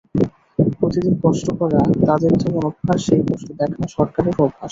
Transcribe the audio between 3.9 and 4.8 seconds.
সরকারেরও অভ্যাস।